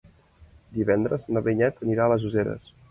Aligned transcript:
Divendres 0.79 1.29
na 1.37 1.45
Vinyet 1.49 1.87
anirà 1.87 2.09
a 2.09 2.13
les 2.15 2.29
Useres. 2.33 2.79